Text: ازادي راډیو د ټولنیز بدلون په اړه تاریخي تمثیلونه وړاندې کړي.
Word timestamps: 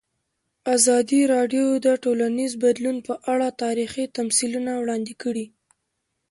ازادي 0.75 1.21
راډیو 1.33 1.65
د 1.85 1.87
ټولنیز 2.03 2.51
بدلون 2.63 2.97
په 3.07 3.13
اړه 3.33 3.47
تاریخي 3.63 4.05
تمثیلونه 4.17 4.71
وړاندې 4.77 5.13
کړي. 5.21 5.45